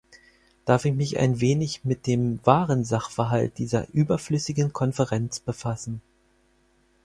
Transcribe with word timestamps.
Darf 0.65 0.85
ich 0.85 0.95
mich 0.95 1.19
ein 1.19 1.41
wenig 1.41 1.83
mit 1.85 2.07
dem 2.07 2.39
wahren 2.43 2.83
Sachverhalt 2.83 3.59
dieser 3.59 3.87
überflüssigen 3.93 4.73
Konferenz 4.73 5.39
befassen? 5.39 6.01